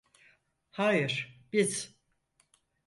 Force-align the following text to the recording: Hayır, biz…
Hayır, 0.71 1.39
biz… 1.53 1.95